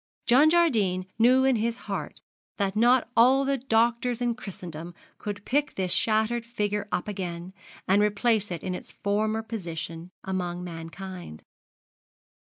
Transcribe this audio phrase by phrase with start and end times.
[0.25, 2.21] John Jardine knew in his heart
[2.57, 7.53] that not all the doctors in Christendom could pick this shattered figure up again,
[7.87, 11.43] and replace it in its former position among mankind.